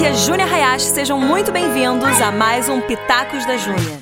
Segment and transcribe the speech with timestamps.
[0.00, 4.00] aqui é Júnia Hayashi, sejam muito bem-vindos a mais um Pitacos da Júnia.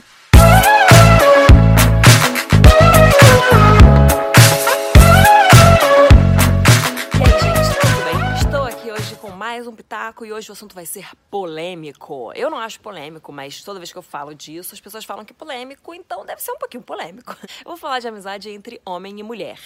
[9.36, 12.32] Mais um Pitaco e hoje o assunto vai ser polêmico.
[12.34, 15.32] Eu não acho polêmico, mas toda vez que eu falo disso, as pessoas falam que
[15.32, 17.34] é polêmico, então deve ser um pouquinho polêmico.
[17.64, 19.58] Eu vou falar de amizade entre homem e mulher.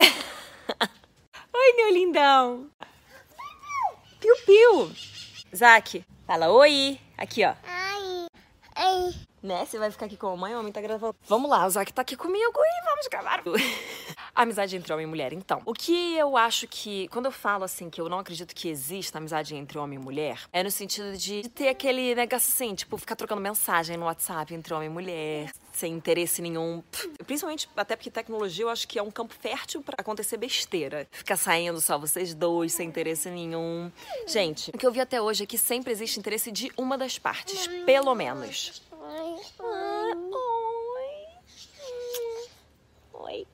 [0.00, 2.68] Oi, meu lindão!
[4.20, 5.13] Piu, piu!
[5.54, 6.98] Zac, fala oi!
[7.16, 7.54] Aqui, ó.
[7.64, 8.26] Ai,
[8.74, 9.64] ai, Né?
[9.64, 11.14] Você vai ficar aqui com a mamãe, a mamãe tá gravando.
[11.28, 13.40] Vamos lá, o Zac tá aqui comigo e vamos gravar.
[14.34, 15.32] amizade entre homem e mulher.
[15.32, 17.06] Então, o que eu acho que.
[17.08, 20.40] Quando eu falo assim que eu não acredito que exista amizade entre homem e mulher,
[20.52, 24.52] é no sentido de, de ter aquele negócio assim, tipo, ficar trocando mensagem no WhatsApp
[24.54, 25.52] entre homem e mulher.
[25.74, 26.82] Sem interesse nenhum.
[27.26, 31.08] Principalmente, até porque tecnologia eu acho que é um campo fértil pra acontecer besteira.
[31.10, 33.90] Ficar saindo só vocês dois, sem interesse nenhum.
[34.28, 37.18] Gente, o que eu vi até hoje é que sempre existe interesse de uma das
[37.18, 38.80] partes, pelo menos.
[43.12, 43.44] Oi.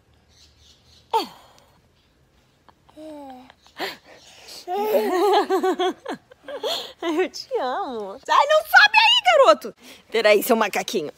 [7.02, 8.20] Eu te amo.
[8.28, 9.74] Ai, não sobe aí, garoto.
[10.10, 11.10] Peraí, seu macaquinho.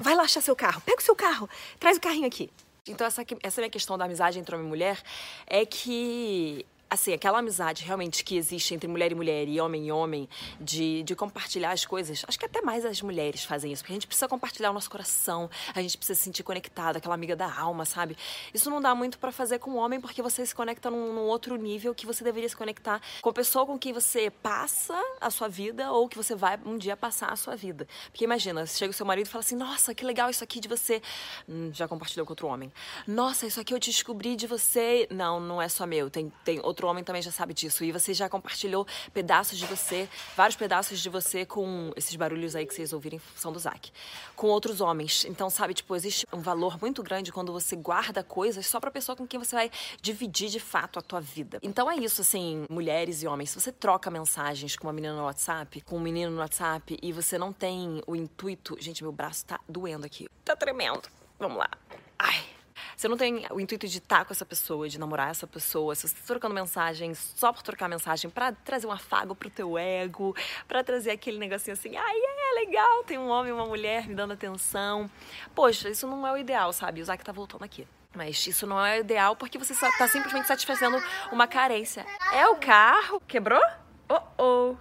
[0.00, 0.80] Vai lá achar seu carro.
[0.80, 1.48] Pega o seu carro.
[1.78, 2.50] Traz o carrinho aqui.
[2.86, 5.00] Então, essa, essa minha questão da amizade entre homem e mulher
[5.46, 9.92] é que, assim, aquela amizade realmente que existe entre mulher e mulher e homem e
[9.92, 10.28] homem,
[10.60, 13.96] de, de compartilhar as coisas, acho que até mais as mulheres fazem isso, porque a
[13.96, 17.52] gente precisa compartilhar o nosso coração, a gente precisa se sentir conectado, aquela amiga da
[17.52, 18.16] alma, sabe?
[18.52, 21.22] Isso não dá muito pra fazer com o homem, porque você se conecta num, num
[21.22, 25.30] outro nível que você deveria se conectar com a pessoa com quem você passa a
[25.30, 27.86] sua vida ou que você vai um dia passar a sua vida.
[28.10, 30.68] Porque imagina, chega o seu marido e fala assim: Nossa, que legal isso aqui de
[30.68, 31.00] você.
[31.48, 32.72] Hum, já compartilhou com outro homem.
[33.06, 35.06] Nossa, isso aqui eu descobri de você.
[35.10, 36.10] Não, não é só meu.
[36.10, 37.84] Tem, tem outro homem também já sabe disso.
[37.84, 42.66] E você já compartilhou pedaços de você, vários pedaços de você com esses barulhos aí
[42.66, 43.92] que vocês ouvirem são do Zac.
[44.36, 45.24] Com outros homens.
[45.24, 49.16] Então, sabe, tipo, existe um valor muito grande quando você guarda coisas só pra pessoa
[49.16, 49.70] com quem você vai
[50.00, 51.58] dividir de fato a tua vida.
[51.62, 53.50] Então é isso, assim, mulheres e homens.
[53.50, 57.12] Se você troca mensagens com uma menina no WhatsApp, com um menino no WhatsApp, e
[57.12, 58.76] você não tem o intuito.
[58.80, 60.28] Gente, meu braço tá doendo aqui.
[60.44, 61.02] Tá tremendo.
[61.38, 61.70] Vamos lá.
[62.18, 62.59] Ai.
[63.00, 66.06] Você não tem o intuito de estar com essa pessoa, de namorar essa pessoa, se
[66.06, 70.36] você tá trocando mensagem só por trocar mensagem, pra trazer um afago pro teu ego,
[70.68, 74.14] pra trazer aquele negocinho assim, ai, é legal, tem um homem e uma mulher me
[74.14, 75.10] dando atenção.
[75.54, 77.00] Poxa, isso não é o ideal, sabe?
[77.00, 77.88] O Zac tá voltando aqui.
[78.14, 82.04] Mas isso não é o ideal porque você só tá simplesmente satisfazendo uma carência.
[82.34, 83.18] É o carro?
[83.26, 83.64] Quebrou?
[84.10, 84.76] Oh, oh.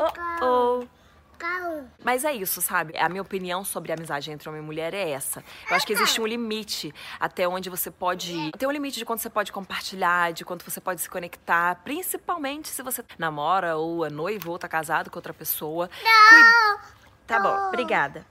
[0.00, 0.99] Oh, oh.
[2.02, 2.96] Mas é isso, sabe?
[2.96, 5.42] A minha opinião sobre a amizade entre homem e mulher é essa.
[5.68, 8.52] Eu acho que existe um limite até onde você pode.
[8.58, 12.68] Tem um limite de quanto você pode compartilhar, de quanto você pode se conectar, principalmente
[12.68, 15.90] se você namora ou é noivo ou tá casado com outra pessoa.
[16.02, 16.78] Não!
[17.26, 18.26] Tá bom, obrigada.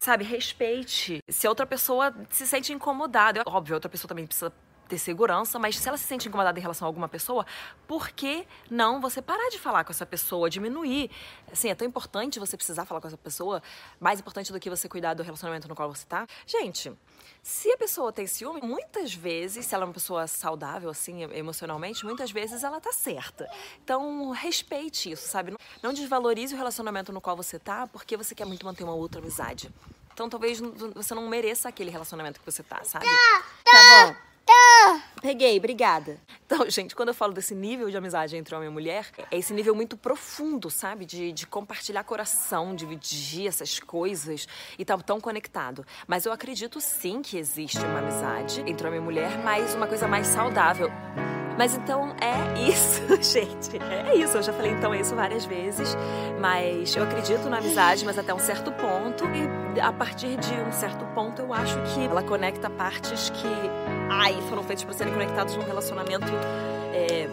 [0.00, 1.20] Sabe, respeite.
[1.28, 4.52] Se a outra pessoa se sente incomodada, óbvio, a outra pessoa também precisa
[4.92, 7.46] ter segurança, mas se ela se sente incomodada em relação a alguma pessoa,
[7.88, 11.10] por que não você parar de falar com essa pessoa, diminuir?
[11.50, 13.62] Assim, é tão importante você precisar falar com essa pessoa,
[13.98, 16.26] mais importante do que você cuidar do relacionamento no qual você tá.
[16.46, 16.92] Gente,
[17.42, 22.04] se a pessoa tem ciúme, muitas vezes, se ela é uma pessoa saudável, assim, emocionalmente,
[22.04, 23.48] muitas vezes ela tá certa.
[23.82, 25.56] Então, respeite isso, sabe?
[25.82, 29.20] Não- desvalorize o relacionamento no qual você tá, porque você quer muito manter uma outra
[29.22, 29.72] amizade.
[30.12, 30.60] Então, talvez
[30.94, 33.06] você não mereça aquele relacionamento que você tá, sabe?
[33.64, 34.31] Tá bom.
[35.20, 36.18] Peguei, obrigada.
[36.44, 39.54] Então, gente, quando eu falo desse nível de amizade entre homem e mulher, é esse
[39.54, 41.06] nível muito profundo, sabe?
[41.06, 44.46] De, de compartilhar coração, dividir essas coisas
[44.78, 45.86] e tá tão conectado.
[46.06, 50.06] Mas eu acredito sim que existe uma amizade entre homem e mulher, mas uma coisa
[50.08, 50.90] mais saudável.
[51.56, 53.78] Mas então é isso, gente.
[53.82, 54.36] É isso.
[54.36, 55.96] Eu já falei então isso várias vezes.
[56.40, 59.24] Mas eu acredito na amizade, mas até um certo ponto.
[59.74, 63.48] E a partir de um certo ponto, eu acho que ela conecta partes que,
[64.10, 66.26] ai, foram feitas para serem conectadas num relacionamento.
[66.94, 67.28] é,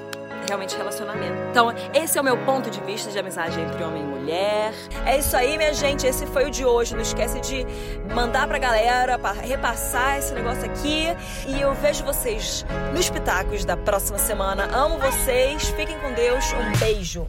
[0.47, 1.35] realmente relacionamento.
[1.49, 4.73] Então, esse é o meu ponto de vista de amizade entre homem e mulher.
[5.05, 6.05] É isso aí, minha gente.
[6.05, 6.93] Esse foi o de hoje.
[6.93, 7.65] Não esquece de
[8.13, 11.07] mandar pra galera, pra repassar esse negócio aqui.
[11.47, 14.69] E eu vejo vocês nos pitacos da próxima semana.
[14.75, 15.69] Amo vocês.
[15.69, 16.45] Fiquem com Deus.
[16.53, 17.27] Um beijo.